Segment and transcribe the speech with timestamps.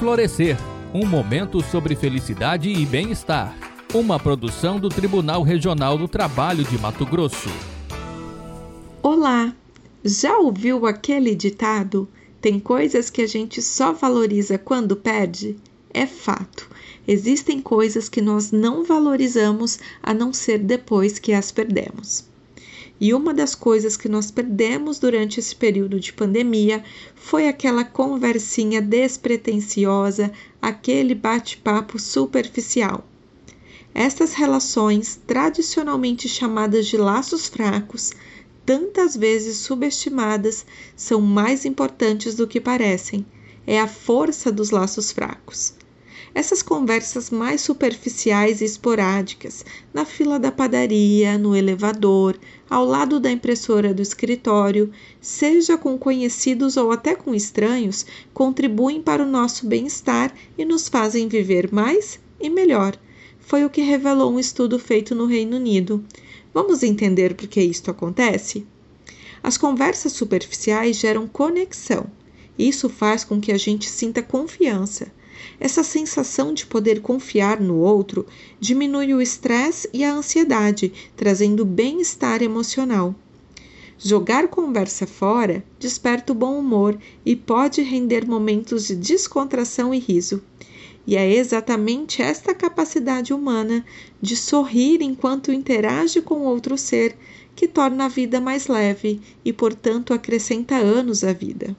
[0.00, 0.56] Florescer
[0.94, 3.54] um momento sobre felicidade e bem-estar.
[3.92, 7.50] Uma produção do Tribunal Regional do Trabalho de Mato Grosso.
[9.02, 9.54] Olá!
[10.02, 12.08] Já ouviu aquele ditado?
[12.40, 15.58] Tem coisas que a gente só valoriza quando perde?
[15.92, 16.70] É fato.
[17.06, 22.24] Existem coisas que nós não valorizamos a não ser depois que as perdemos.
[23.00, 26.84] E uma das coisas que nós perdemos durante esse período de pandemia
[27.14, 30.30] foi aquela conversinha despretensiosa,
[30.60, 33.02] aquele bate-papo superficial.
[33.94, 38.12] Estas relações, tradicionalmente chamadas de laços fracos,
[38.66, 43.24] tantas vezes subestimadas, são mais importantes do que parecem.
[43.66, 45.79] É a força dos laços fracos.
[46.32, 53.30] Essas conversas mais superficiais e esporádicas, na fila da padaria, no elevador, ao lado da
[53.30, 60.32] impressora do escritório, seja com conhecidos ou até com estranhos, contribuem para o nosso bem-estar
[60.56, 62.96] e nos fazem viver mais e melhor.
[63.40, 66.04] Foi o que revelou um estudo feito no Reino Unido.
[66.54, 68.64] Vamos entender por que isto acontece?
[69.42, 72.06] As conversas superficiais geram conexão.
[72.56, 75.10] Isso faz com que a gente sinta confiança.
[75.58, 78.26] Essa sensação de poder confiar no outro
[78.58, 83.14] diminui o estresse e a ansiedade, trazendo bem-estar emocional.
[83.98, 90.42] Jogar conversa fora desperta o bom humor e pode render momentos de descontração e riso.
[91.06, 93.84] E é exatamente esta capacidade humana
[94.22, 97.16] de sorrir enquanto interage com outro ser
[97.54, 101.76] que torna a vida mais leve e, portanto, acrescenta anos à vida.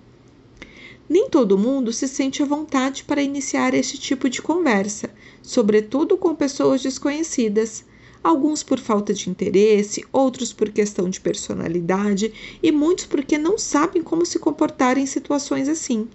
[1.10, 5.10] Nem todo mundo se sente à vontade para iniciar este tipo de conversa,
[5.42, 7.84] sobretudo com pessoas desconhecidas.
[8.24, 14.04] Alguns por falta de interesse, outros por questão de personalidade e muitos porque não sabem
[14.04, 16.08] como se comportar em situações assim.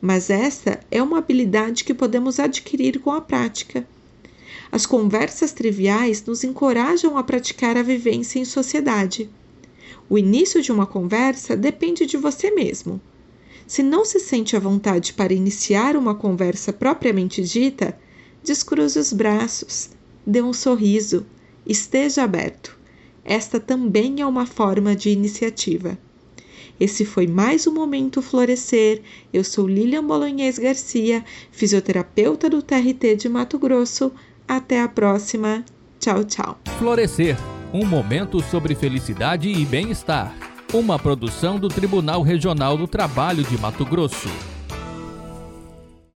[0.00, 3.86] Mas essa é uma habilidade que podemos adquirir com a prática.
[4.70, 9.30] As conversas triviais nos encorajam a praticar a vivência em sociedade.
[10.10, 13.00] O início de uma conversa depende de você mesmo.
[13.66, 17.98] Se não se sente à vontade para iniciar uma conversa propriamente dita,
[18.42, 19.90] descruze os braços,
[20.26, 21.24] dê um sorriso,
[21.66, 22.78] esteja aberto.
[23.24, 25.98] Esta também é uma forma de iniciativa.
[26.78, 29.00] Esse foi mais um Momento Florescer.
[29.32, 34.12] Eu sou Lilian Bolognese Garcia, fisioterapeuta do TRT de Mato Grosso.
[34.46, 35.64] Até a próxima.
[35.98, 36.58] Tchau, tchau.
[36.78, 37.36] Florescer
[37.72, 40.43] um momento sobre felicidade e bem-estar
[40.74, 44.28] uma produção do Tribunal Regional do Trabalho de Mato Grosso.